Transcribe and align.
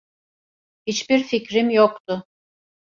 Hiç 0.87 1.09
bir 1.09 1.23
fikrim 1.23 1.69
yoktu. 1.69 2.27